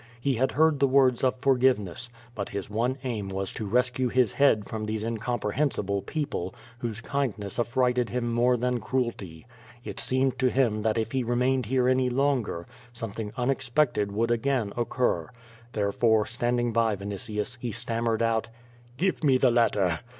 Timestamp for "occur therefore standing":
14.75-16.73